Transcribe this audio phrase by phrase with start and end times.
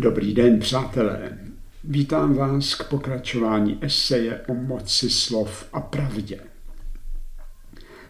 [0.00, 1.38] Dobrý den, přátelé.
[1.84, 6.40] Vítám vás k pokračování eseje o moci slov a pravdě.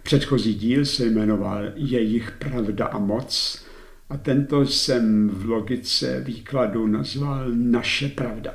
[0.03, 3.65] Předchozí díl se jmenoval Jejich pravda a moc
[4.11, 8.55] a tento jsem v logice výkladu nazval Naše pravda.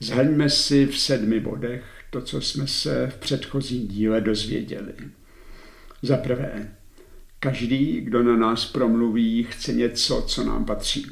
[0.00, 4.92] Zhrňme si v sedmi bodech to, co jsme se v předchozím díle dozvěděli.
[6.02, 6.72] Za prvé,
[7.40, 11.06] každý, kdo na nás promluví, chce něco, co nám patří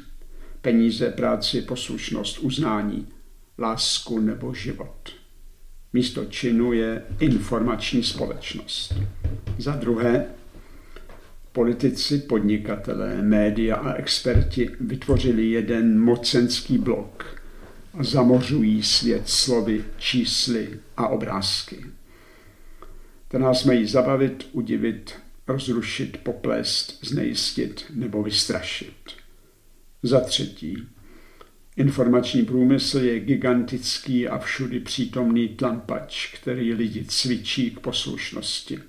[0.63, 3.07] peníze, práci, poslušnost, uznání,
[3.59, 5.09] lásku nebo život.
[5.93, 8.93] Místo činu je informační společnost.
[9.57, 10.25] Za druhé,
[11.51, 17.41] politici, podnikatelé, média a experti vytvořili jeden mocenský blok
[17.93, 21.85] a zamořují svět slovy, čísly a obrázky.
[23.27, 25.13] To nás mají zabavit, udivit,
[25.47, 29.22] rozrušit, poplést, znejistit nebo vystrašit.
[30.05, 30.77] Za třetí,
[31.77, 38.79] informační průmysl je gigantický a všudy přítomný tlampač, který lidi cvičí k poslušnosti.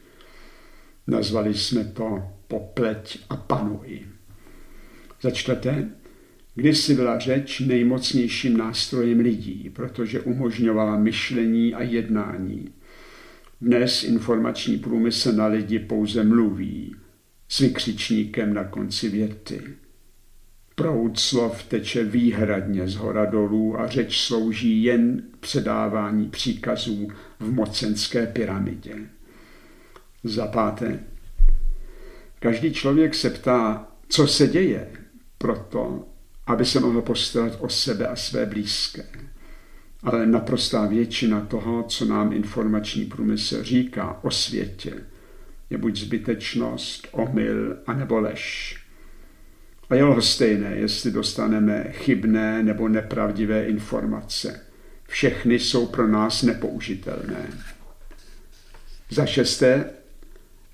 [1.06, 4.02] Nazvali jsme to popleť a panuj.
[5.22, 5.90] Za čtvrté,
[6.54, 12.68] kdysi byla řeč nejmocnějším nástrojem lidí, protože umožňovala myšlení a jednání.
[13.60, 16.96] Dnes informační průmysl na lidi pouze mluví
[17.48, 19.62] s vykřičníkem na konci věty.
[20.74, 27.08] Proud slov teče výhradně z hora dolů a řeč slouží jen k předávání příkazů
[27.40, 28.94] v mocenské pyramidě.
[30.24, 31.00] Za páté,
[32.38, 34.88] každý člověk se ptá, co se děje,
[35.38, 36.08] proto,
[36.46, 39.06] aby se mohl postarat o sebe a své blízké.
[40.02, 44.94] Ale naprostá většina toho, co nám informační průmysl říká o světě,
[45.70, 48.76] je buď zbytečnost, omyl, anebo lež.
[49.90, 54.60] A je stejné, jestli dostaneme chybné nebo nepravdivé informace.
[55.08, 57.50] Všechny jsou pro nás nepoužitelné.
[59.10, 59.90] Za šesté,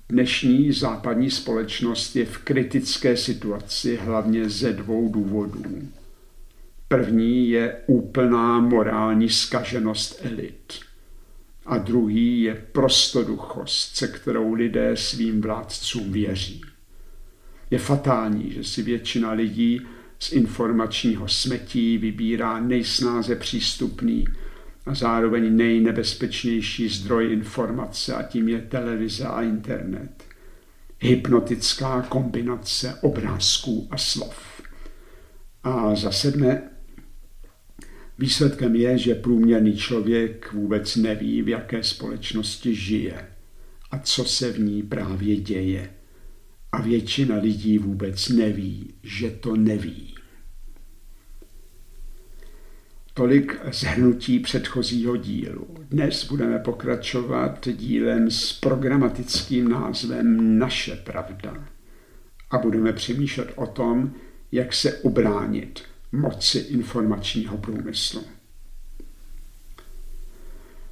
[0.09, 5.87] dnešní západní společnost je v kritické situaci hlavně ze dvou důvodů.
[6.87, 10.73] První je úplná morální skaženost elit.
[11.65, 16.61] A druhý je prostoduchost, se kterou lidé svým vládcům věří.
[17.71, 19.81] Je fatální, že si většina lidí
[20.19, 24.25] z informačního smetí vybírá nejsnáze přístupný
[24.85, 30.23] a zároveň nejnebezpečnější zdroj informace a tím je televize a internet.
[30.99, 34.61] Hypnotická kombinace obrázků a slov.
[35.63, 36.61] A za sedmé,
[38.19, 43.27] výsledkem je, že průměrný člověk vůbec neví, v jaké společnosti žije
[43.91, 45.89] a co se v ní právě děje
[46.71, 50.15] a většina lidí vůbec neví, že to neví.
[53.13, 55.67] Tolik zhrnutí předchozího dílu.
[55.89, 61.67] Dnes budeme pokračovat dílem s programatickým názvem Naše pravda
[62.51, 64.13] a budeme přemýšlet o tom,
[64.51, 65.81] jak se ubránit
[66.11, 68.23] moci informačního průmyslu.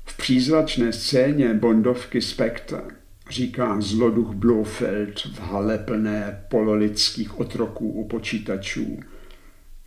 [0.06, 2.99] V přízračné scéně Bondovky Spectre
[3.30, 9.00] říká zloduch Blofeld v hale plné pololidských otroků u počítačů,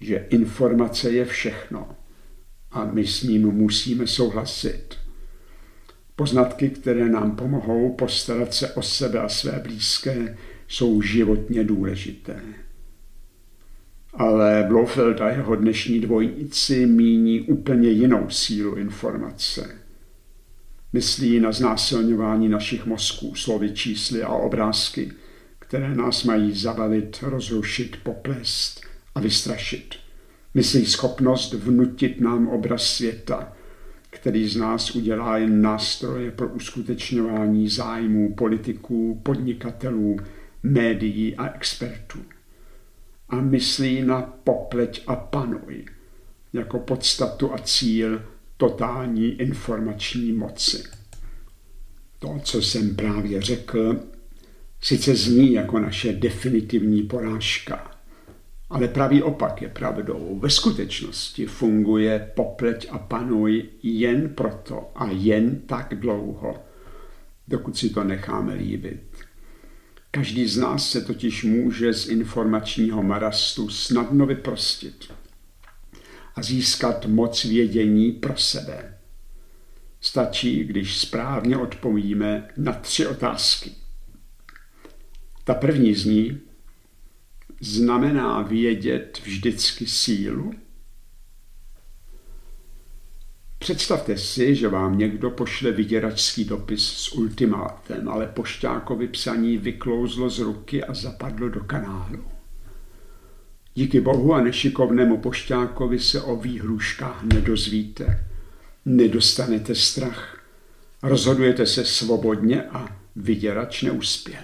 [0.01, 1.89] že informace je všechno
[2.71, 4.95] a my s ním musíme souhlasit.
[6.17, 10.39] Poznatky, které nám pomohou postarat se o sebe a své blízké,
[10.69, 12.43] jsou životně důležité.
[14.15, 19.77] Ale Blofeld a jeho dnešní dvojníci míní úplně jinou sílu informace–
[20.93, 25.13] Myslí na znásilňování našich mozků, slovy, čísly a obrázky,
[25.59, 28.81] které nás mají zabavit, rozrušit, poplést
[29.15, 29.95] a vystrašit.
[30.55, 33.53] Myslí schopnost vnutit nám obraz světa,
[34.11, 40.17] který z nás udělá jen nástroje pro uskutečňování zájmů politiků, podnikatelů,
[40.63, 42.19] médií a expertů.
[43.29, 45.85] A myslí na popleť a panuj
[46.53, 48.23] jako podstatu a cíl
[48.63, 50.85] totální informační moci.
[52.19, 54.01] To, co jsem právě řekl,
[54.81, 57.91] sice zní jako naše definitivní porážka,
[58.71, 60.39] ale pravý opak je pravdou.
[60.43, 66.65] Ve skutečnosti funguje popleť a panuj jen proto a jen tak dlouho,
[67.49, 69.03] dokud si to necháme líbit.
[70.11, 75.13] Každý z nás se totiž může z informačního marastu snadno vyprostit
[76.37, 78.99] a získat moc vědění pro sebe.
[80.01, 83.71] Stačí, když správně odpovíme na tři otázky.
[85.45, 86.41] Ta první zní,
[87.61, 90.55] znamená vědět vždycky sílu?
[93.59, 100.39] Představte si, že vám někdo pošle vyděračský dopis s ultimátem, ale pošťákovi psaní vyklouzlo z
[100.39, 102.32] ruky a zapadlo do kanálu.
[103.75, 108.25] Díky bohu a nešikovnému pošťákovi se o výhruškách nedozvíte.
[108.85, 110.43] Nedostanete strach.
[111.03, 114.43] Rozhodujete se svobodně a vyděrač neuspěl.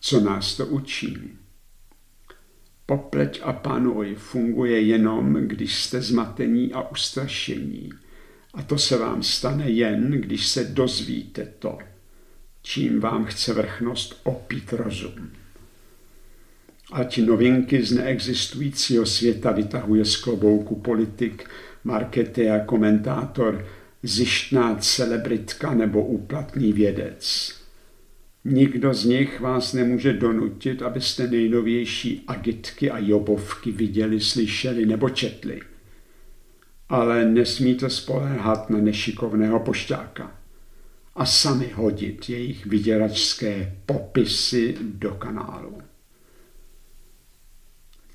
[0.00, 1.38] Co nás to učí?
[2.86, 7.90] Popleť a panuj funguje jenom, když jste zmatení a ustrašení.
[8.54, 11.78] A to se vám stane jen, když se dozvíte to,
[12.62, 15.30] čím vám chce vrchnost opít rozum.
[16.92, 21.50] Ať novinky z neexistujícího světa vytahuje z klobouku politik,
[22.50, 23.66] a komentátor,
[24.02, 27.54] zjištná celebritka nebo úplatný vědec.
[28.44, 35.60] Nikdo z nich vás nemůže donutit, abyste nejnovější agitky a jobovky viděli, slyšeli nebo četli.
[36.88, 40.36] Ale nesmíte spoléhat na nešikovného pošťáka
[41.14, 45.85] a sami hodit jejich vyděračské popisy do kanálu.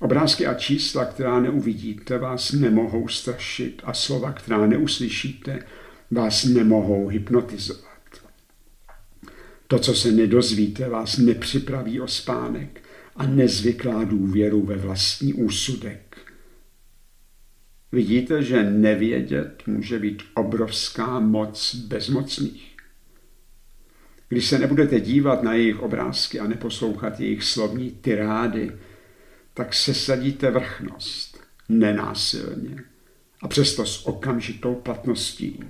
[0.02, 5.58] Obrázky a čísla, která neuvidíte, vás nemohou strašit a slova, která neuslyšíte,
[6.10, 7.92] vás nemohou hypnotizovat.
[9.66, 12.82] To, co se nedozvíte, vás nepřipraví o spánek
[13.16, 16.16] a nezvyklá důvěru ve vlastní úsudek.
[17.92, 22.76] Vidíte, že nevědět může být obrovská moc bezmocných.
[24.28, 28.72] Když se nebudete dívat na jejich obrázky a neposlouchat jejich slovní tyrády,
[29.54, 32.76] tak se sadíte vrchnost, nenásilně
[33.42, 35.64] a přesto s okamžitou platností.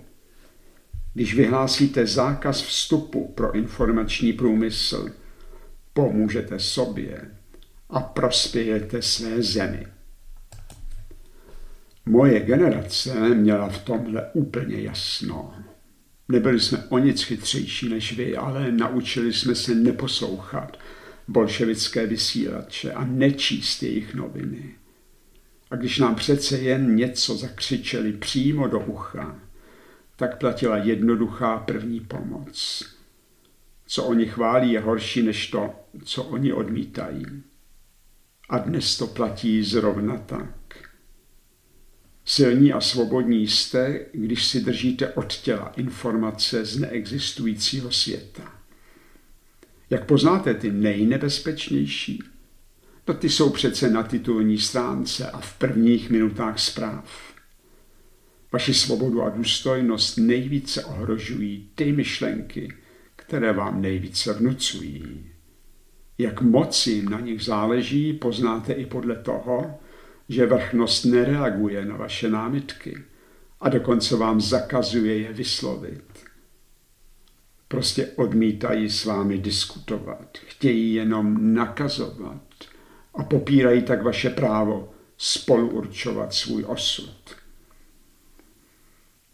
[1.14, 5.10] Když vyhlásíte zákaz vstupu pro informační průmysl,
[5.92, 7.30] pomůžete sobě
[7.90, 9.86] a prospějete své zemi.
[12.06, 15.54] Moje generace měla v tomhle úplně jasno.
[16.28, 20.76] Nebyli jsme o nic chytřejší než vy, ale naučili jsme se neposlouchat
[21.28, 24.74] bolševické vysílače a nečíst jejich noviny.
[25.70, 29.40] A když nám přece jen něco zakřičeli přímo do ucha,
[30.16, 32.84] tak platila jednoduchá první pomoc.
[33.86, 35.70] Co oni chválí je horší než to,
[36.04, 37.24] co oni odmítají.
[38.48, 40.88] A dnes to platí zrovna tak.
[42.24, 48.61] Silní a svobodní jste, když si držíte od těla informace z neexistujícího světa.
[49.92, 52.22] Jak poznáte ty nejnebezpečnější?
[53.08, 57.34] No ty jsou přece na titulní stránce a v prvních minutách zpráv.
[58.52, 62.74] Vaši svobodu a důstojnost nejvíce ohrožují ty myšlenky,
[63.16, 65.26] které vám nejvíce vnucují.
[66.18, 69.80] Jak moc jim na nich záleží, poznáte i podle toho,
[70.28, 72.98] že vrchnost nereaguje na vaše námitky
[73.60, 76.31] a dokonce vám zakazuje je vyslovit.
[77.72, 82.42] Prostě odmítají s vámi diskutovat, chtějí jenom nakazovat
[83.14, 87.36] a popírají tak vaše právo spolu určovat svůj osud.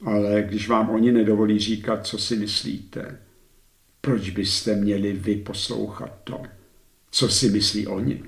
[0.05, 3.19] Ale když vám oni nedovolí říkat, co si myslíte,
[4.00, 6.43] proč byste měli vy poslouchat to,
[7.11, 8.23] co si myslí oni?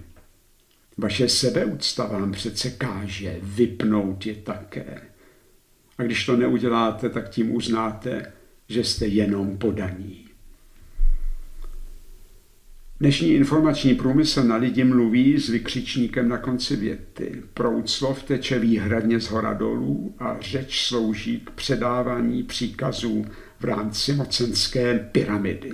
[0.99, 5.03] Vaše sebeúcta vám přece káže vypnout je také.
[5.99, 8.33] A když to neuděláte, tak tím uznáte,
[8.71, 10.27] že jste jenom podaní.
[13.01, 17.43] Dnešní informační průmysl na lidi mluví s vykřičníkem na konci věty.
[17.55, 23.27] Proud slov teče výhradně z hora dolů a řeč slouží k předávání příkazů
[23.61, 25.73] v rámci mocenské pyramidy.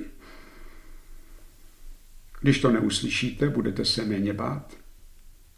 [2.40, 4.76] Když to neuslyšíte, budete se méně bát.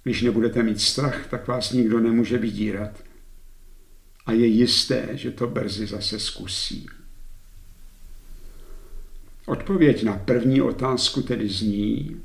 [0.03, 3.05] Když nebudete mít strach, tak vás nikdo nemůže vydírat.
[4.27, 6.87] A je jisté, že to brzy zase zkusí.
[9.49, 12.21] Odpověď na první otázku tedy zní,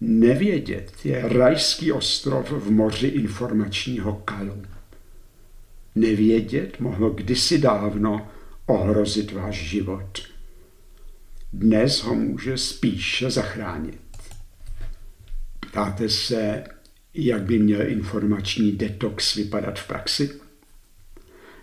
[0.00, 4.62] nevědět je rajský ostrov v moři informačního kalu.
[5.94, 8.28] Nevědět mohlo kdysi dávno
[8.66, 10.22] ohrozit váš život.
[11.52, 14.00] Dnes ho může spíše zachránit.
[15.60, 16.64] Ptáte se,
[17.14, 20.30] jak by měl informační detox vypadat v praxi?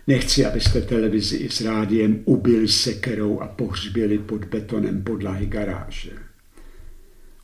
[0.06, 6.12] Nechci, abyste televizi i s rádiem ubili sekerou a pohřbili pod betonem podlahy garáže.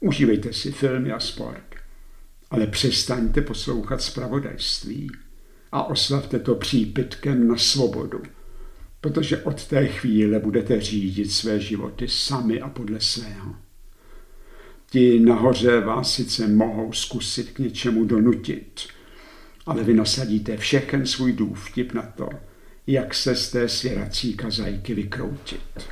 [0.01, 1.75] Užívejte si filmy a sport,
[2.51, 5.11] ale přestaňte poslouchat zpravodajství
[5.73, 8.23] a oslavte to přípitkem na svobodu,
[9.01, 13.57] protože od té chvíle budete řídit své životy sami a podle svého.
[14.91, 18.81] Ti nahoře vás sice mohou zkusit k něčemu donutit,
[19.67, 22.29] ale vy nasadíte všechen svůj důvtip na to,
[22.89, 25.89] jak se z té svěrací kazajky vykroutit.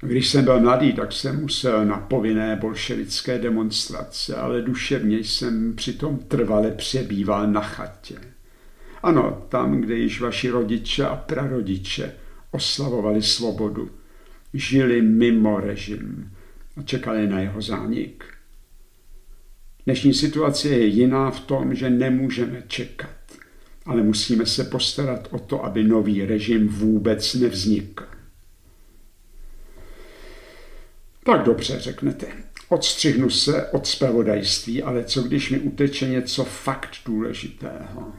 [0.00, 6.18] Když jsem byl mladý, tak jsem musel na povinné bolševické demonstrace, ale duševně jsem přitom
[6.18, 8.14] trvale přebýval na chatě.
[9.02, 12.14] Ano, tam, kde již vaši rodiče a prarodiče
[12.50, 13.90] oslavovali svobodu,
[14.54, 16.32] žili mimo režim
[16.76, 18.24] a čekali na jeho zánik.
[19.84, 23.21] Dnešní situace je jiná v tom, že nemůžeme čekat,
[23.86, 28.04] ale musíme se postarat o to, aby nový režim vůbec nevznikl.
[31.24, 32.26] Tak dobře, řeknete.
[32.68, 38.12] Odstřihnu se od spravodajství, ale co když mi uteče něco fakt důležitého?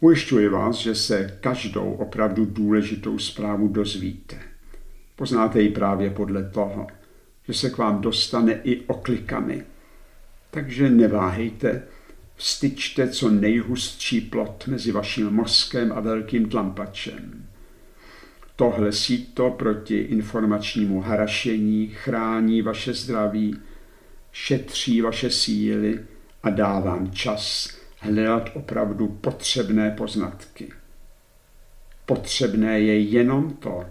[0.00, 4.36] Ujišťuji vás, že se každou opravdu důležitou zprávu dozvíte.
[5.16, 6.86] Poznáte ji právě podle toho,
[7.46, 9.64] že se k vám dostane i oklikami.
[10.50, 11.82] Takže neváhejte,
[12.38, 17.46] vstyčte co nejhustší plot mezi vaším mozkem a velkým tlampačem.
[18.56, 23.58] Tohle síto proti informačnímu harašení chrání vaše zdraví,
[24.32, 26.00] šetří vaše síly
[26.42, 30.72] a dá vám čas hledat opravdu potřebné poznatky.
[32.06, 33.84] Potřebné je jenom to,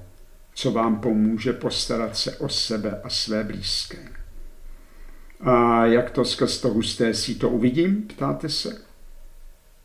[0.54, 4.17] co vám pomůže postarat se o sebe a své blízké.
[5.40, 8.82] A jak to skrz to husté síto uvidím, ptáte se?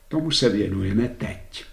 [0.08, 1.64] Tomu se věnujeme teď.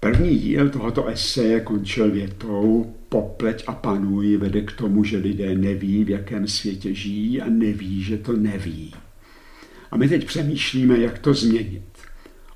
[0.00, 6.04] První díl tohoto eseje končil větou Popleť a panuj vede k tomu, že lidé neví,
[6.04, 8.94] v jakém světě žijí a neví, že to neví.
[9.90, 11.82] A my teď přemýšlíme, jak to změnit.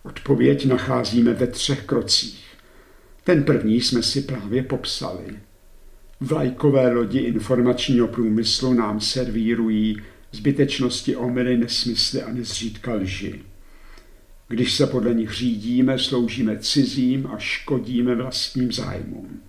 [0.02, 2.44] Odpověď nacházíme ve třech krocích.
[3.24, 5.24] Ten první jsme si právě popsali.
[6.22, 9.96] Vlajkové lodi informačního průmyslu nám servírují
[10.32, 13.40] zbytečnosti, omily, nesmysly a nezřídka lži.
[14.48, 19.40] Když se podle nich řídíme, sloužíme cizím a škodíme vlastním zájmům.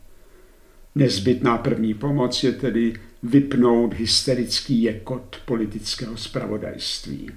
[0.96, 7.32] Nezbytná první pomoc je tedy vypnout hysterický jekot politického spravodajství.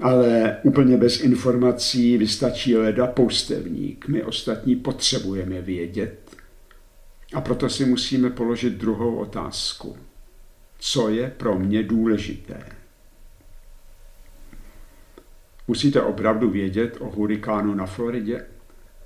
[0.00, 4.08] Ale úplně bez informací vystačí leda poustevník.
[4.08, 6.25] My ostatní potřebujeme vědět.
[7.34, 9.96] A proto si musíme položit druhou otázku.
[10.78, 12.66] Co je pro mě důležité?
[15.68, 18.46] Musíte opravdu vědět o hurikánu na Floridě,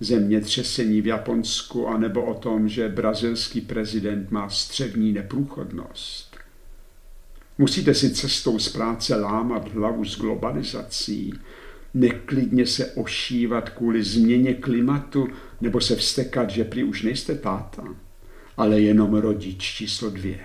[0.00, 6.36] zemětřesení v Japonsku, anebo o tom, že brazilský prezident má střevní neprůchodnost.
[7.58, 11.34] Musíte si cestou z práce lámat hlavu s globalizací,
[11.94, 15.28] neklidně se ošívat kvůli změně klimatu
[15.60, 17.84] nebo se vstekat, že prý už nejste táta,
[18.56, 20.40] ale jenom rodič číslo dvě.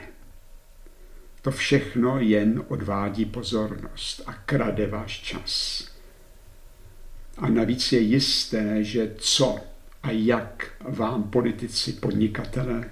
[1.42, 5.84] To všechno jen odvádí pozornost a krade váš čas.
[7.38, 9.60] A navíc je jisté, že co
[10.04, 12.90] a jak vám politici, podnikatelé,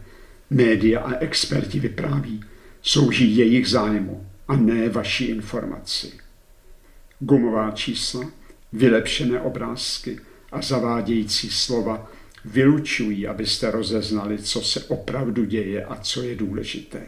[0.49, 2.43] média a experti vypráví,
[2.81, 6.11] slouží jejich zájmu a ne vaší informaci.
[7.19, 8.31] Gumová čísla,
[8.73, 10.19] vylepšené obrázky
[10.51, 12.11] a zavádějící slova
[12.45, 17.01] vylučují, abyste rozeznali, co se opravdu děje a co je důležité.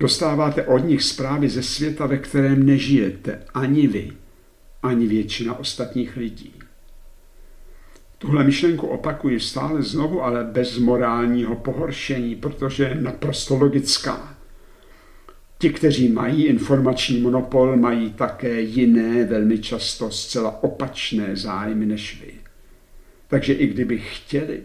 [0.00, 4.12] Dostáváte od nich zprávy ze světa, ve kterém nežijete ani vy,
[4.82, 6.54] ani většina ostatních lidí.
[8.18, 14.34] Tuhle myšlenku opakuji stále znovu, ale bez morálního pohoršení, protože je naprosto logická.
[15.58, 22.47] Ti, kteří mají informační monopol, mají také jiné, velmi často zcela opačné zájmy než vy.
[23.28, 24.62] Takže i kdyby chtěli,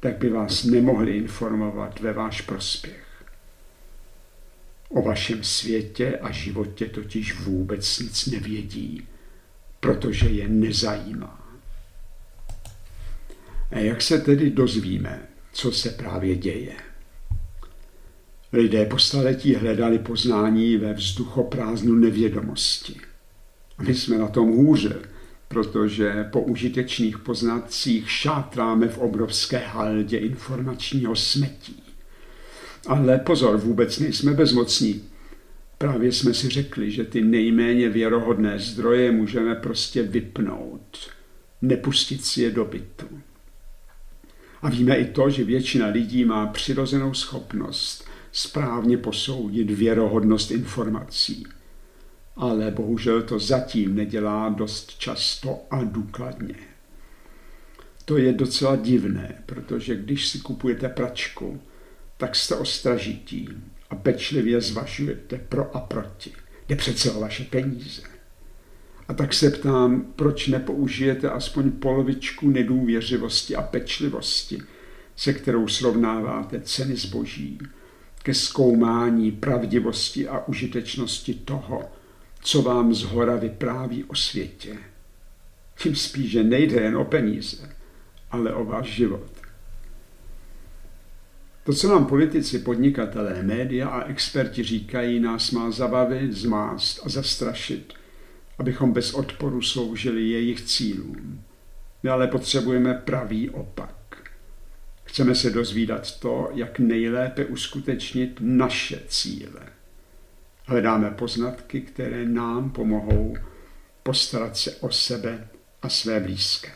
[0.00, 3.04] tak by vás nemohli informovat ve váš prospěch.
[4.88, 9.08] O vašem světě a životě totiž vůbec nic nevědí
[9.84, 11.48] protože je nezajímá.
[13.70, 16.72] A jak se tedy dozvíme, co se právě děje?
[18.52, 23.00] Lidé po staletí hledali poznání ve vzduchoprázdnu nevědomosti.
[23.78, 25.02] A my jsme na tom hůře,
[25.54, 31.82] protože po užitečných poznatcích šátráme v obrovské haldě informačního smetí.
[32.86, 35.02] Ale pozor, vůbec nejsme bezmocní.
[35.78, 41.10] Právě jsme si řekli, že ty nejméně věrohodné zdroje můžeme prostě vypnout,
[41.62, 43.06] nepustit si je do bytu.
[44.62, 51.46] A víme i to, že většina lidí má přirozenou schopnost správně posoudit věrohodnost informací.
[52.36, 56.54] Ale bohužel to zatím nedělá dost často a důkladně.
[58.04, 61.60] To je docela divné, protože když si kupujete pračku,
[62.16, 63.48] tak jste ostražití
[63.90, 66.32] a pečlivě zvažujete pro a proti.
[66.68, 68.02] Jde přece o vaše peníze.
[69.08, 74.58] A tak se ptám, proč nepoužijete aspoň polovičku nedůvěřivosti a pečlivosti,
[75.16, 77.58] se kterou srovnáváte ceny zboží,
[78.22, 81.82] ke zkoumání pravdivosti a užitečnosti toho,
[82.44, 84.76] co vám zhora vypráví o světě.
[85.78, 87.70] Tím spíš, že nejde jen o peníze,
[88.30, 89.30] ale o váš život.
[91.64, 97.92] To, co nám politici, podnikatelé, média a experti říkají, nás má zabavit, zmást a zastrašit,
[98.58, 101.44] abychom bez odporu sloužili jejich cílům.
[102.02, 104.30] My ale potřebujeme pravý opak.
[105.04, 109.73] Chceme se dozvídat to, jak nejlépe uskutečnit naše cíle.
[110.66, 113.36] Hledáme poznatky, které nám pomohou
[114.02, 115.48] postarat se o sebe
[115.82, 116.70] a své blízké.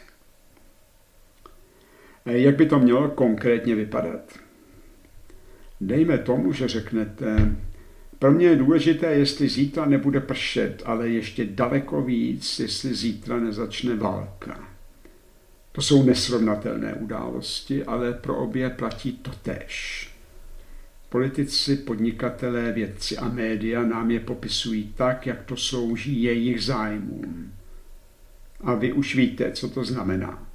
[2.25, 4.39] Jak by to mělo konkrétně vypadat?
[5.81, 7.57] Dejme tomu, že řeknete,
[8.19, 13.97] pro mě je důležité, jestli zítra nebude pršet, ale ještě daleko víc, jestli zítra nezačne
[13.97, 14.69] válka.
[15.73, 20.08] To jsou nesrovnatelné události, ale pro obě platí to tež.
[21.09, 27.53] Politici, podnikatelé, vědci a média nám je popisují tak, jak to slouží jejich zájmům.
[28.61, 30.49] A vy už víte, co to znamená.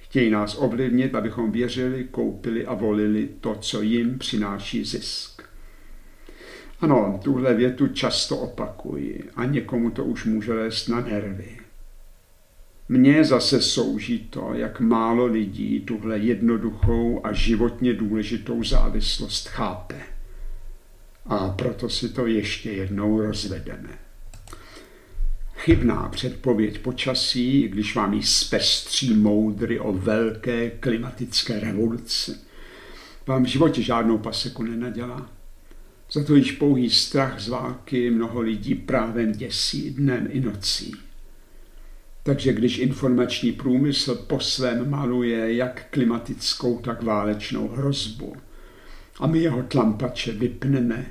[0.00, 5.42] Chtějí nás ovlivnit, abychom věřili, koupili a volili to, co jim přináší zisk.
[6.80, 11.61] Ano, tuhle větu často opakuji a někomu to už může lézt na nervy.
[12.88, 20.00] Mně zase souží to, jak málo lidí tuhle jednoduchou a životně důležitou závislost chápe.
[21.26, 23.98] A proto si to ještě jednou rozvedeme.
[25.54, 32.34] Chybná předpověď počasí, když vám jí zpestří moudry o velké klimatické revoluci,
[33.26, 35.30] vám v životě žádnou paseku nenadělá.
[36.12, 40.92] Za to již pouhý strach z války mnoho lidí právě děsí dnem i nocí.
[42.22, 48.36] Takže když informační průmysl po svém maluje jak klimatickou, tak válečnou hrozbu
[49.20, 51.06] a my jeho tlampače vypneme,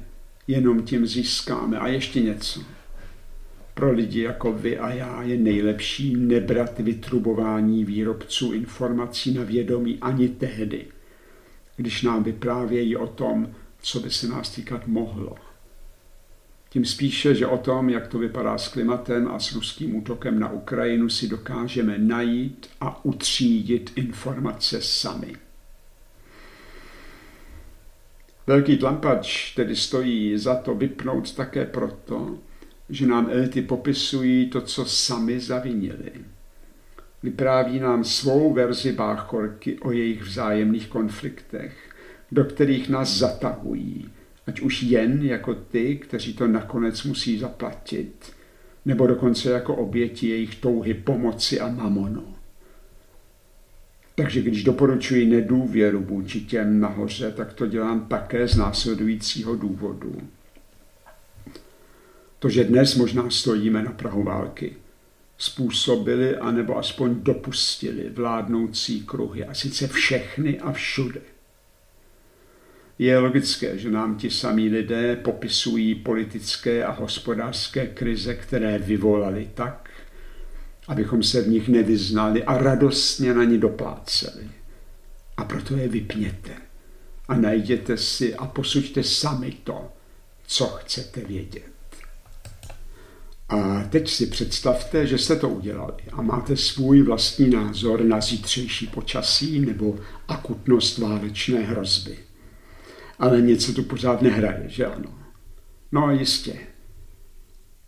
[0.47, 2.62] jenom tím získáme a ještě něco.
[3.74, 10.30] Pro lidi jako vy a já je nejlepší nebrat vytrubování výrobců informací na vědomí ani
[10.30, 10.86] tehdy,
[11.78, 15.36] když nám vyprávějí o tom, co by se nás týkat mohlo.
[16.73, 20.51] Tím spíše, že o tom, jak to vypadá s klimatem a s ruským útokem na
[20.51, 25.36] Ukrajinu, si dokážeme najít a utřídit informace sami.
[28.47, 32.38] Velký tlampač tedy stojí za to vypnout také proto,
[32.89, 36.12] že nám elity popisují to, co sami zavinili.
[37.23, 41.89] Vypráví nám svou verzi báchorky o jejich vzájemných konfliktech,
[42.31, 44.10] do kterých nás zatahují,
[44.51, 48.33] ať už jen jako ty, kteří to nakonec musí zaplatit,
[48.85, 52.35] nebo dokonce jako oběti jejich touhy pomoci a mamonu.
[54.15, 60.21] Takže když doporučuji nedůvěru vůči těm nahoře, tak to dělám také z následujícího důvodu.
[62.39, 64.75] To, že dnes možná stojíme na Prahu války,
[65.37, 71.21] způsobili anebo aspoň dopustili vládnoucí kruhy, a sice všechny a všude.
[73.01, 79.89] Je logické, že nám ti samí lidé popisují politické a hospodářské krize, které vyvolali tak,
[80.87, 84.49] abychom se v nich nevyznali a radostně na ně dopláceli.
[85.37, 86.51] A proto je vypněte
[87.27, 89.91] a najděte si a posuďte sami to,
[90.47, 91.71] co chcete vědět.
[93.49, 98.87] A teď si představte, že jste to udělali a máte svůj vlastní názor na zítřejší
[98.87, 102.31] počasí nebo akutnost válečné hrozby.
[103.21, 105.19] Ale něco tu pořád nehraje, že ano?
[105.91, 106.53] No jistě.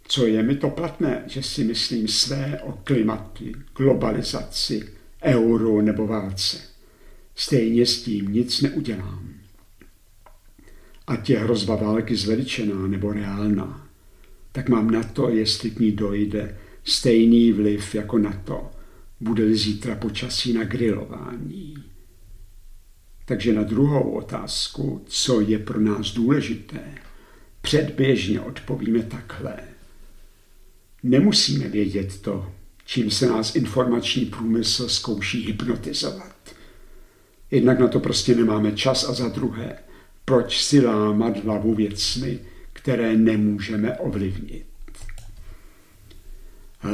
[0.08, 3.46] Co je mi to platné, že si myslím své o klimatu,
[3.78, 4.90] globalizaci,
[5.24, 6.58] euro nebo válce.
[7.36, 9.30] Stejně s tím nic neudělám.
[11.08, 13.84] Ať je hrozba války zveličená nebo reálná
[14.54, 18.72] tak mám na to, jestli k ní dojde, stejný vliv jako na to,
[19.20, 21.76] bude-li zítra počasí na grilování.
[23.26, 26.80] Takže na druhou otázku, co je pro nás důležité,
[27.62, 29.56] předběžně odpovíme takhle.
[31.04, 32.52] Nemusíme vědět to,
[32.86, 36.36] čím se nás informační průmysl zkouší hypnotizovat.
[37.52, 39.76] Jednak na to prostě nemáme čas a za druhé,
[40.26, 42.40] proč si lámat hlavu věcmi,
[42.74, 44.66] které nemůžeme ovlivnit.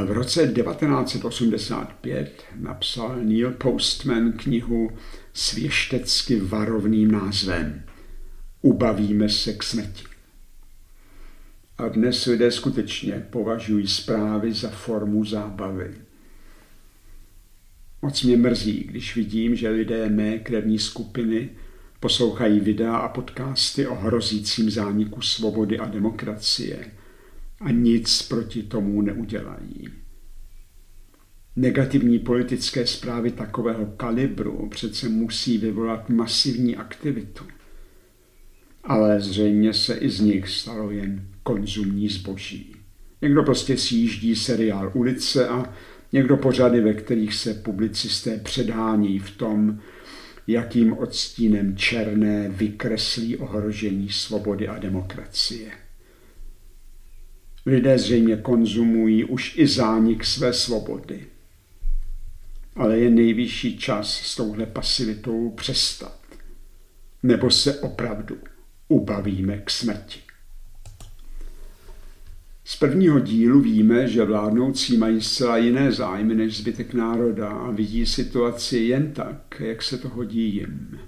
[0.06, 4.92] V roce 1985 napsal Neil Postman knihu
[5.34, 7.84] s věštecky varovným názvem
[8.62, 10.04] Ubavíme se k smrti.
[11.78, 15.94] A dnes lidé skutečně považují zprávy za formu zábavy.
[18.02, 21.50] Moc mě mrzí, když vidím, že lidé mé krevní skupiny
[22.00, 26.92] poslouchají videa a podcasty o hrozícím zániku svobody a demokracie
[27.62, 29.99] a nic proti tomu neudělají.
[31.60, 37.44] Negativní politické zprávy takového kalibru přece musí vyvolat masivní aktivitu.
[38.84, 42.76] Ale zřejmě se i z nich stalo jen konzumní zboží.
[43.22, 45.74] Někdo prostě sjíždí seriál Ulice a
[46.14, 49.80] někdo pořady, ve kterých se publicisté předhání v tom,
[50.48, 55.72] jakým odstínem černé vykreslí ohrožení svobody a demokracie.
[57.66, 61.26] Lidé zřejmě konzumují už i zánik své svobody.
[62.80, 66.20] Ale je nejvyšší čas s touhle pasivitou přestat.
[67.24, 68.38] Nebo se opravdu
[68.88, 70.20] ubavíme k smrti.
[72.64, 78.06] Z prvního dílu víme, že vládnoucí mají zcela jiné zájmy než zbytek národa a vidí
[78.06, 81.00] situaci jen tak, jak se to hodí jim.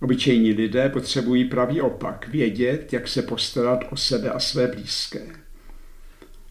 [0.00, 5.45] Obyčejní lidé potřebují pravý opak, vědět, jak se postarat o sebe a své blízké.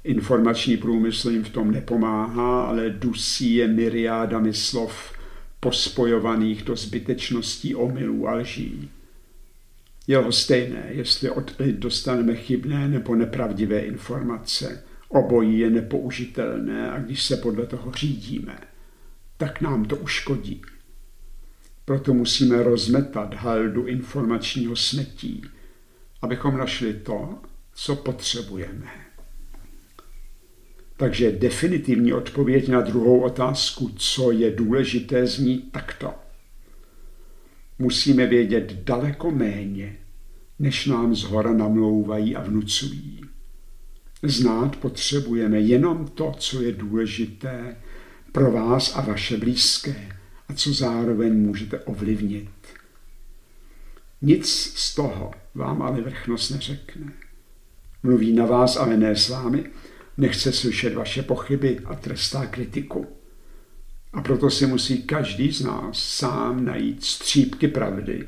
[0.06, 5.13] Informační průmysl jim v tom nepomáhá, ale dusí je myriádami slov
[5.60, 8.89] pospojovaných do zbytečností omylů a lží.
[10.08, 14.84] Je stejné, jestli od lid dostaneme chybné nebo nepravdivé informace.
[15.10, 18.58] Obojí je nepoužitelné a když se podle toho řídíme,
[19.38, 20.62] tak nám to uškodí.
[21.86, 25.41] Proto musíme rozmetat haldu informačního smetí,
[26.22, 27.39] abychom našli to,
[27.74, 29.05] co potřebujeme.
[30.98, 36.14] Takže definitivní odpověď na druhou otázku, co je důležité, zní takto.
[37.80, 39.98] Musíme vědět daleko méně,
[40.60, 43.22] než nám zhora namlouvají a vnucují.
[44.24, 47.76] Znát potřebujeme jenom to, co je důležité
[48.32, 50.18] pro vás a vaše blízké
[50.50, 52.50] a co zároveň můžete ovlivnit.
[54.22, 57.14] Nic z toho vám ale vrchnost neřekne.
[58.04, 59.64] Mluví na vás, ale ne s vámi,
[60.17, 63.08] nechce slyšet vaše pochyby a trestá kritiku.
[64.13, 68.28] A proto si musí každý z nás sám najít střípky pravdy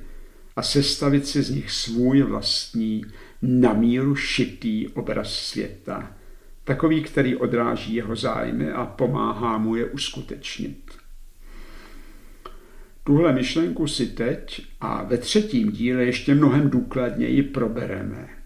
[0.56, 3.06] a sestavit si z nich svůj vlastní,
[3.42, 6.18] na míru šitý obraz světa,
[6.64, 10.92] takový, který odráží jeho zájmy a pomáhá mu je uskutečnit.
[13.04, 18.37] Tuhle myšlenku si teď a ve třetím díle ještě mnohem důkladněji probereme.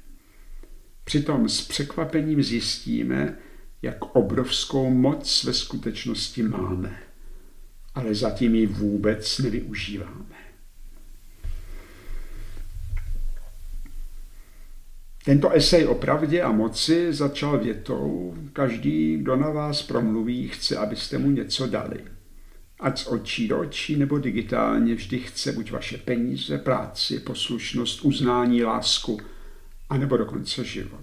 [1.12, 3.38] Přitom s překvapením zjistíme,
[3.82, 7.00] jak obrovskou moc ve skutečnosti máme,
[7.96, 10.36] ale zatím ji vůbec nevyužíváme.
[15.26, 21.18] Tento esej o pravdě a moci začal větou, každý, kdo na vás promluví, chce, abyste
[21.18, 22.04] mu něco dali
[22.80, 28.64] ať z očí do očí nebo digitálně, vždy chce buď vaše peníze, práci, poslušnost, uznání,
[28.64, 29.20] lásku,
[29.92, 31.02] anebo dokonce život.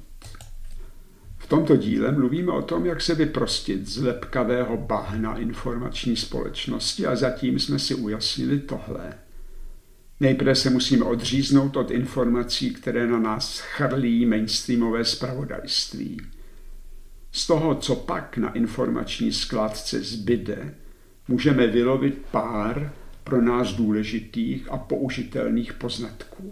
[1.38, 7.16] V tomto díle mluvíme o tom, jak se vyprostit z lepkavého bahna informační společnosti a
[7.16, 9.14] zatím jsme si ujasnili tohle.
[10.20, 16.20] Nejprve se musíme odříznout od informací, které na nás chrlí mainstreamové spravodajství.
[17.32, 20.74] Z toho, co pak na informační skládce zbyde,
[21.28, 22.92] můžeme vylovit pár
[23.24, 26.50] pro nás důležitých a použitelných poznatků.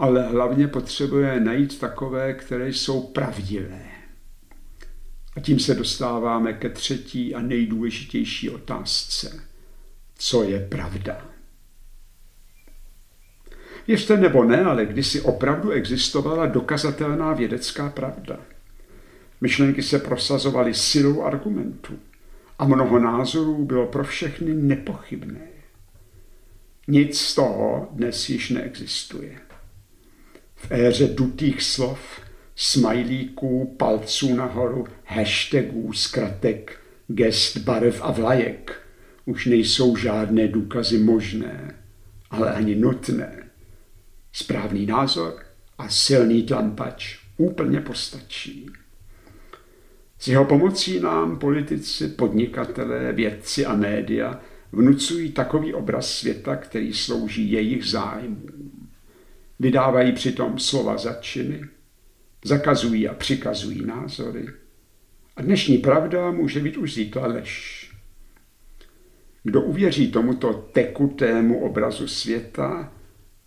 [0.00, 3.82] Ale hlavně potřebuje najít takové, které jsou pravdivé.
[5.36, 9.42] A tím se dostáváme ke třetí a nejdůležitější otázce.
[10.18, 11.26] Co je pravda?
[13.86, 18.36] Věřte nebo ne, ale kdysi opravdu existovala dokazatelná vědecká pravda–
[19.40, 21.98] Myšlenky se prosazovaly silou argumentů
[22.58, 25.48] a mnoho názorů bylo pro všechny nepochybné.
[26.88, 29.40] Nic z toho dnes již neexistuje.
[30.60, 32.20] V éře dutých slov,
[32.56, 38.80] smajlíků, palců nahoru, hashtagů, zkratek, gest, barev a vlajek
[39.24, 41.74] už nejsou žádné důkazy možné,
[42.30, 43.50] ale ani nutné.
[44.32, 45.34] Správný názor
[45.78, 48.66] a silný tlampač úplně postačí.
[50.18, 54.40] S jeho pomocí nám politici, podnikatelé, vědci a média
[54.72, 58.79] vnucují takový obraz světa, který slouží jejich zájmům.
[59.60, 61.60] Vydávají přitom slova za činy,
[62.44, 64.46] Zakazují a přikazují názory.
[65.36, 67.80] A dnešní pravda může být už zítra lež.
[69.42, 72.92] Kdo uvěří tomuto tekutému obrazu světa,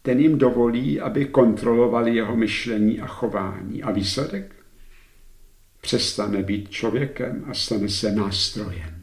[0.02, 3.84] ten jim dovolí, aby kontrolovali jeho myšlení a chování.
[3.84, 4.56] A výsledek?
[5.82, 9.02] Přestane být člověkem a stane se nástrojem.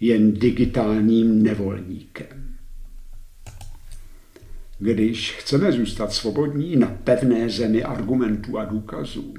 [0.00, 2.37] Jen digitálním nevolníkem.
[4.78, 9.34] Když chceme zůstat svobodní na pevné zemi argumentů a důkazů,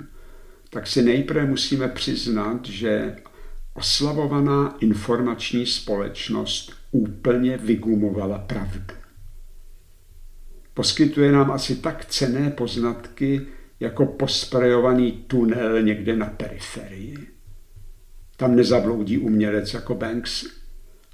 [0.69, 3.15] tak si nejprve musíme přiznat, že
[3.73, 8.93] oslavovaná informační společnost úplně vygumovala pravdu.
[10.73, 13.41] Poskytuje nám asi tak cené poznatky,
[13.79, 17.27] jako posprejovaný tunel někde na periferii.
[18.37, 20.45] Tam nezabloudí umělec jako Banks,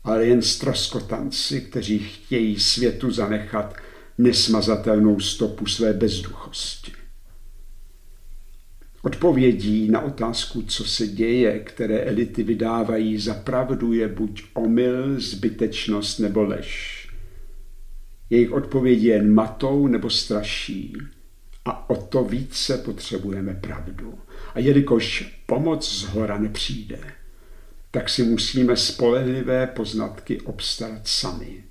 [0.04, 3.76] ale jen stroskotanci, kteří chtějí světu zanechat
[4.18, 6.92] nesmazatelnou stopu své bezduchosti.
[9.02, 16.20] Odpovědí na otázku, co se děje, které elity vydávají za pravdu, je buď omyl, zbytečnost
[16.20, 17.02] nebo lež.
[18.30, 20.94] Jejich odpovědi jen matou nebo straší.
[21.66, 24.20] A o to více potřebujeme pravdu.
[24.54, 27.00] A jelikož pomoc z hora nepřijde,
[27.92, 31.64] tak si musíme spolehlivé poznatky obstarat sami.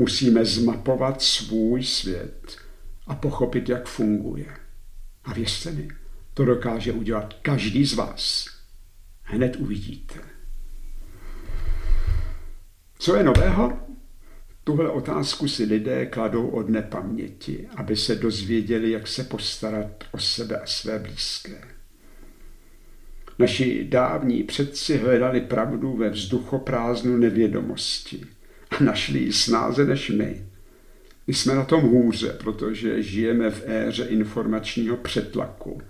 [0.00, 2.56] Musíme zmapovat svůj svět
[3.06, 4.46] a pochopit, jak funguje.
[5.24, 5.88] A věřte mi,
[6.34, 8.46] to dokáže udělat každý z vás.
[9.22, 10.14] Hned uvidíte.
[12.98, 13.78] Co je nového?
[14.64, 20.60] Tuhle otázku si lidé kladou od nepaměti, aby se dozvěděli, jak se postarat o sebe
[20.60, 21.64] a své blízké.
[23.38, 28.26] Naši dávní předci hledali pravdu ve vzduchoprázdnu nevědomosti
[28.70, 30.46] a našli ji snáze než my.
[31.26, 35.82] My jsme na tom hůře, protože žijeme v éře informačního přetlaku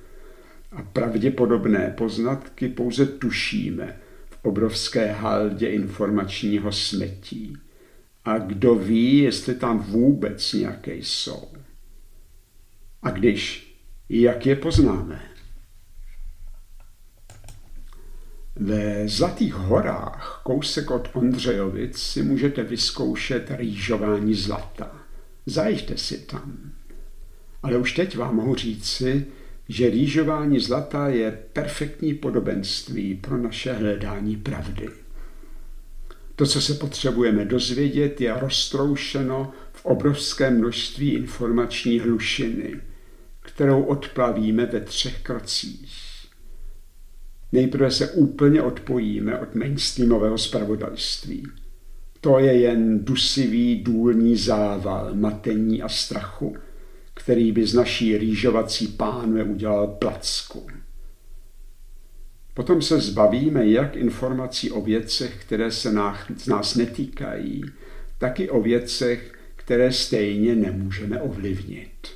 [0.73, 7.57] a pravděpodobné poznatky pouze tušíme v obrovské haldě informačního smetí
[8.25, 11.49] a kdo ví, jestli tam vůbec nějaké jsou.
[13.03, 13.75] A když,
[14.09, 15.30] jak je poznáme?
[18.63, 24.97] Ve Zlatých horách, kousek od Ondřejovic, si můžete vyzkoušet rýžování zlata.
[25.47, 26.73] Zajďte si tam.
[27.63, 29.27] Ale už teď vám mohu říci,
[29.69, 34.89] že rýžování zlata je perfektní podobenství pro naše hledání pravdy.
[36.37, 42.81] To, co se potřebujeme dozvědět, je roztroušeno v obrovské množství informační hlušiny,
[43.41, 46.10] kterou odplavíme ve třech krocích.
[47.53, 51.47] Nejprve se úplně odpojíme od mainstreamového spravodajství.
[52.21, 56.57] To je jen dusivý důlní zával matení a strachu,
[57.15, 60.67] který by z naší rýžovací pánve udělal placku.
[62.55, 65.93] Potom se zbavíme jak informací o věcech, které se
[66.47, 67.63] nás netýkají,
[68.19, 72.09] tak i o věcech, které stejně nemůžeme ovlivnit.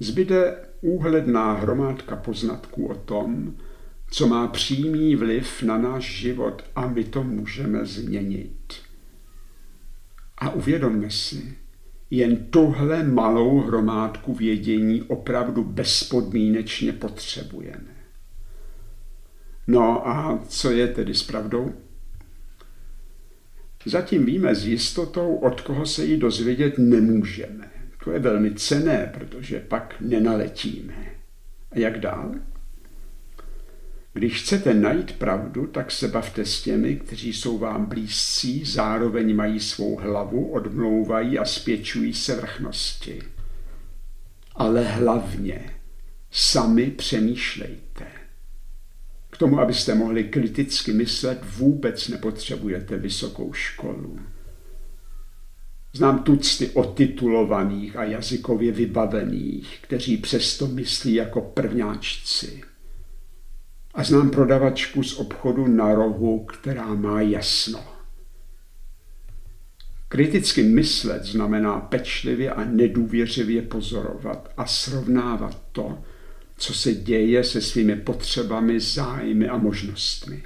[0.00, 3.56] Zbyde úhledná hromádka poznatků o tom,
[4.14, 8.74] co má přímý vliv na náš život a my to můžeme změnit.
[10.38, 11.56] A uvědomme si,
[12.10, 17.96] jen tuhle malou hromádku vědění opravdu bezpodmínečně potřebujeme.
[19.66, 21.74] No a co je tedy s pravdou?
[23.84, 27.70] Zatím víme s jistotou, od koho se ji dozvědět nemůžeme.
[28.04, 30.94] To je velmi cené, protože pak nenaletíme.
[31.70, 32.34] A jak dál?
[34.16, 39.60] Když chcete najít pravdu, tak se bavte s těmi, kteří jsou vám blízcí, zároveň mají
[39.60, 43.22] svou hlavu, odmlouvají a spěčují se vrchnosti.
[44.54, 45.74] Ale hlavně
[46.30, 48.06] sami přemýšlejte.
[49.30, 54.18] K tomu, abyste mohli kriticky myslet, vůbec nepotřebujete vysokou školu.
[55.92, 62.73] Znám tucty otitulovaných a jazykově vybavených, kteří přesto myslí jako prvňáčci.
[63.94, 67.84] A znám prodavačku z obchodu na rohu, která má jasno.
[70.08, 75.98] Kriticky myslet znamená pečlivě a nedůvěřivě pozorovat a srovnávat to,
[76.56, 80.42] co se děje se svými potřebami, zájmy a možnostmi.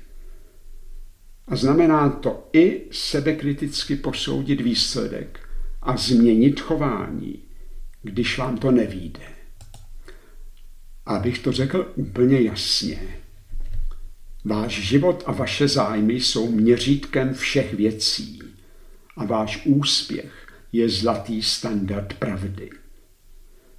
[1.49, 5.41] A znamená to i sebekriticky posoudit výsledek
[5.83, 7.43] a změnit chování,
[8.03, 9.33] když vám to nevíde.
[11.07, 13.19] Abych to řekl úplně jasně.
[14.49, 18.43] Váš život a vaše zájmy jsou měřítkem všech věcí
[19.17, 22.71] a váš úspěch je zlatý standard pravdy.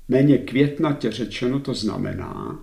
[0.07, 2.59] Méně květnatě řečeno to znamená,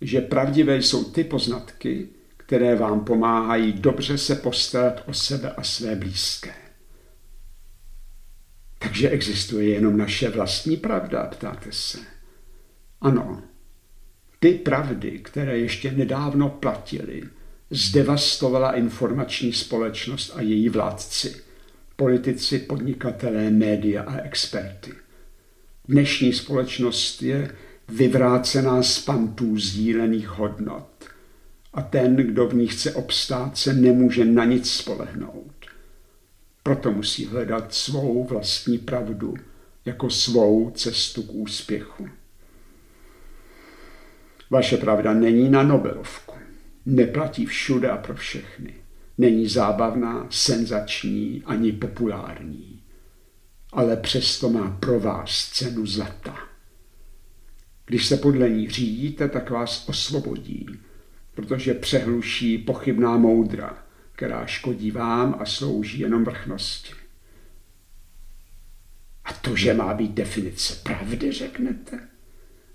[0.00, 5.96] že pravdivé jsou ty poznatky, které vám pomáhají dobře se postarat o sebe a své
[5.96, 6.54] blízké.
[8.78, 11.98] Takže existuje jenom naše vlastní pravda, ptáte se.
[13.00, 13.42] Ano,
[14.38, 17.22] ty pravdy, které ještě nedávno platily,
[17.70, 21.36] zdevastovala informační společnost a její vládci,
[21.96, 24.92] politici, podnikatelé, média a experty.
[25.88, 27.56] Dnešní společnost je
[27.88, 31.04] vyvrácená z pantů sdílených hodnot
[31.74, 35.52] a ten, kdo v ní chce obstát, se nemůže na nic spolehnout.
[36.62, 39.34] Proto musí hledat svou vlastní pravdu
[39.84, 42.08] jako svou cestu k úspěchu.
[44.50, 46.25] Vaše pravda není na Nobelovku.
[46.86, 48.74] Neplatí všude a pro všechny.
[49.18, 52.82] Není zábavná, senzační ani populární.
[53.72, 56.38] Ale přesto má pro vás cenu zlata.
[57.86, 60.66] Když se podle ní řídíte, tak vás osvobodí,
[61.34, 63.78] protože přehluší pochybná moudra,
[64.12, 66.92] která škodí vám a slouží jenom vrchnosti.
[69.24, 72.08] A to, že má být definice pravdy, řeknete?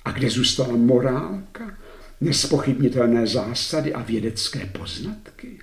[0.06, 1.78] A kde zůstala morálka,
[2.22, 5.60] nespochybnitelné zásady a vědecké poznatky?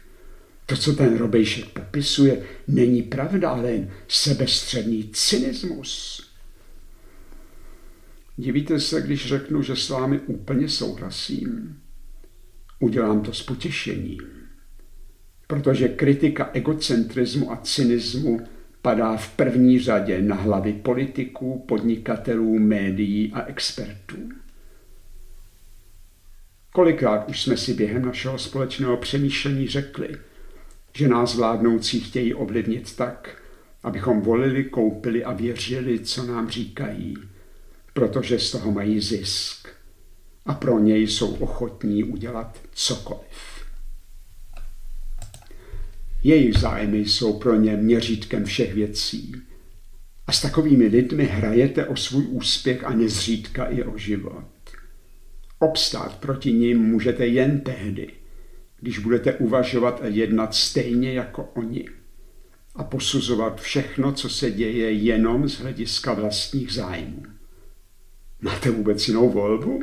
[0.67, 6.23] To, co ten Robejšek popisuje, není pravda, ale jen sebestředný cynismus.
[8.39, 11.79] Divíte se, když řeknu, že s vámi úplně souhlasím?
[12.81, 14.21] Udělám to s potěšením,
[15.47, 18.41] protože kritika egocentrismu a cynismu
[18.83, 24.17] padá v první řadě na hlavy politiků, podnikatelů, médií a expertů.
[26.73, 30.09] Kolikrát už jsme si během našeho společného přemýšlení řekli,
[30.95, 33.43] že nás vládnoucí chtějí ovlivnit tak,
[33.83, 37.17] abychom volili, koupili a věřili, co nám říkají,
[37.93, 39.69] protože z toho mají zisk
[40.47, 43.65] a pro něj jsou ochotní udělat cokoliv.
[46.23, 49.33] Jejich zájmy jsou pro ně měřítkem všech věcí.
[50.27, 54.45] A s takovými lidmi hrajete o svůj úspěch a nezřídka i o život.
[55.59, 58.13] Obstát proti ním můžete jen tehdy,
[58.81, 61.89] když budete uvažovat a jednat stejně jako oni
[62.75, 67.23] a posuzovat všechno, co se děje jenom z hlediska vlastních zájmů.
[68.41, 69.83] Máte vůbec jinou volbu?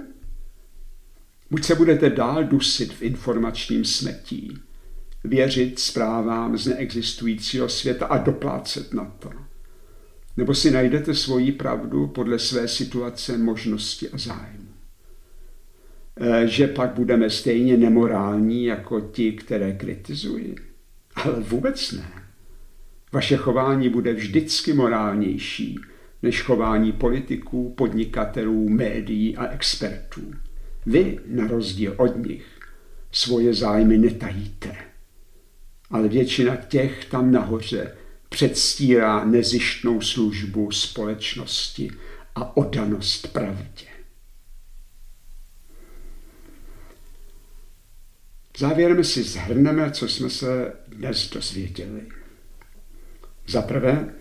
[1.52, 4.58] Buď se budete dál dusit v informačním smetí,
[5.24, 9.30] věřit zprávám z neexistujícího světa a doplácet na to.
[10.38, 14.65] Nebo si najdete svoji pravdu podle své situace, možnosti a zájmu.
[16.20, 20.56] E, že pak budeme stejně nemorální jako ti, které kritizují.
[21.16, 22.12] Ale vůbec ne.
[23.12, 25.80] Vaše chování bude vždycky morálnější
[26.24, 30.22] než chování politiků, podnikatelů, médií a expertů.
[30.86, 32.46] Vy, na rozdíl od nich,
[33.12, 34.76] svoje zájmy netajíte
[35.92, 37.96] ale většina těch tam nahoře
[38.30, 41.92] předstírá nezištnou službu společnosti
[42.36, 43.86] a odanost pravdě.
[48.58, 52.02] Závěrem si zhrneme, co jsme se dnes dozvěděli.
[53.48, 54.14] Za prvé,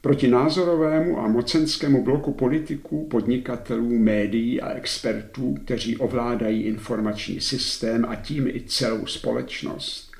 [0.00, 8.14] proti názorovému a mocenskému bloku politiků, podnikatelů, médií a expertů, kteří ovládají informační systém a
[8.14, 10.10] tím i celou společnost,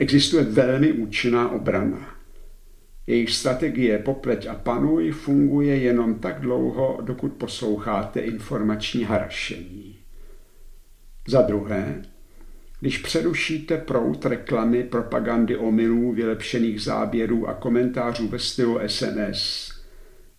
[0.00, 2.14] Existuje velmi účinná obrana.
[3.06, 9.96] Jejich strategie popleť a panuj funguje jenom tak dlouho, dokud posloucháte informační harašení.
[11.28, 12.02] Za druhé,
[12.80, 19.72] když přerušíte prout reklamy, propagandy omylů, vylepšených záběrů a komentářů ve stylu SNS,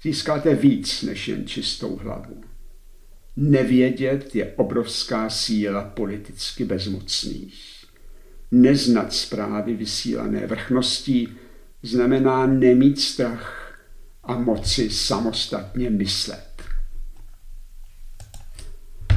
[0.04, 2.44] získáte víc než jen čistou hlavu.
[3.36, 7.86] Nevědět je obrovská síla politicky bezmocných.
[8.52, 11.30] Neznat zprávy vysílané vrchností
[11.84, 13.78] znamená nemít strach
[14.24, 16.64] a moci samostatně myslet.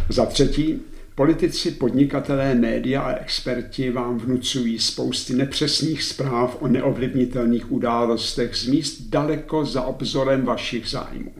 [0.08, 0.80] Za třetí,
[1.14, 9.00] politici, podnikatelé, média a experti vám vnucují spousty nepřesných zpráv o neovlivnitelných událostech z míst
[9.08, 11.34] daleko za obzorem vašich zájmů.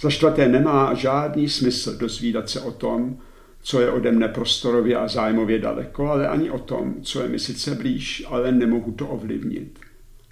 [0.00, 3.18] Za čtvrté nemá žádný smysl dozvídat se o tom,
[3.62, 7.38] co je ode mne prostorově a zájmově daleko, ale ani o tom, co je mi
[7.38, 9.78] sice blíž, ale nemohu to ovlivnit.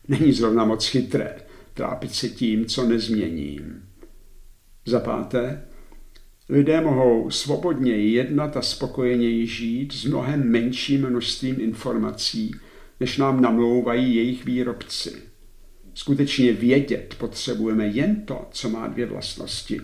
[0.08, 1.36] Není zrovna moc chytré
[1.74, 3.82] trápit se tím, co nezměním.
[4.86, 5.62] Za páté,
[6.48, 12.54] lidé mohou svobodněji jednat a spokojeněji žít s mnohem menším množstvím informací,
[13.00, 15.12] než nám namlouvají jejich výrobci.
[15.94, 19.80] Skutečně vědět potřebujeme jen to, co má dvě vlastnosti.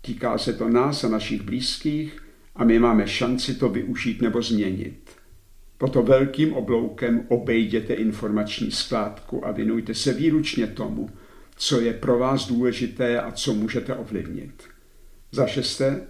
[0.00, 2.22] Týká se to nás a našich blízkých
[2.56, 5.10] a my máme šanci to využít nebo změnit.
[5.78, 11.10] Proto velkým obloukem obejděte informační skládku a věnujte se výlučně tomu,
[11.56, 14.77] co je pro vás důležité a co můžete ovlivnit.
[15.32, 16.00] Za šesté,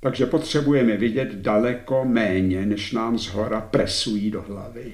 [0.00, 4.92] takže potřebujeme vidět daleko méně, než nám zhora presují do hlavy.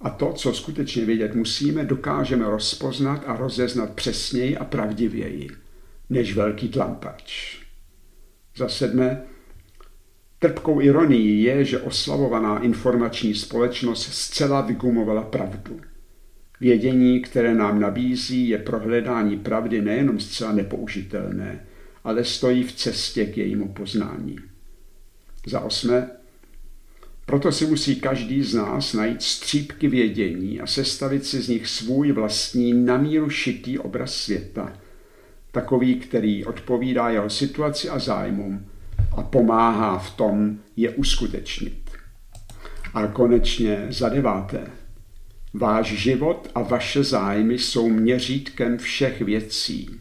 [0.00, 5.48] A to, co skutečně vědět musíme, dokážeme rozpoznat a rozeznat přesněji a pravdivěji,
[6.10, 7.58] než velký tlampač.
[8.56, 9.22] Za sedmé,
[10.38, 15.80] trpkou ironií je, že oslavovaná informační společnost zcela vygumovala pravdu.
[16.60, 21.66] Vědění, které nám nabízí, je pro hledání pravdy nejenom zcela nepoužitelné,
[22.08, 24.36] ale stojí v cestě k jejímu poznání.
[25.46, 26.10] Za osmé,
[27.26, 32.12] proto si musí každý z nás najít střípky vědění a sestavit si z nich svůj
[32.12, 34.72] vlastní namíru šitý obraz světa,
[35.52, 38.66] takový, který odpovídá jeho situaci a zájmům
[39.16, 41.90] a pomáhá v tom je uskutečnit.
[42.94, 44.70] A konečně za deváté.
[45.54, 50.00] Váš život a vaše zájmy jsou měřítkem všech věcí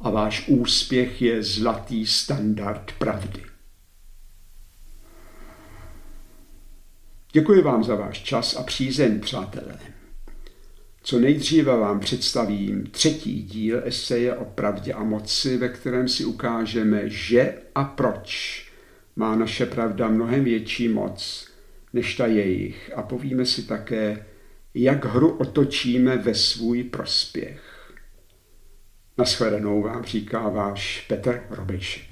[0.00, 3.42] a váš úspěch je zlatý standard pravdy.
[7.32, 9.78] Děkuji vám za váš čas a přízeň, přátelé.
[11.02, 17.08] Co nejdříve vám představím třetí díl eseje o pravdě a moci, ve kterém si ukážeme,
[17.08, 18.66] že a proč
[19.16, 21.48] má naše pravda mnohem větší moc
[21.92, 24.26] než ta jejich a povíme si také,
[24.74, 27.69] jak hru otočíme ve svůj prospěch.
[29.18, 32.09] Naschledanou vám říká váš Petr Robejšek.